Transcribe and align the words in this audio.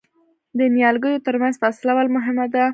د 0.59 0.59
نیالګیو 0.75 1.23
ترمنځ 1.25 1.55
فاصله 1.61 1.91
ولې 1.95 2.11
مهمه 2.17 2.45
ده؟ 2.53 2.63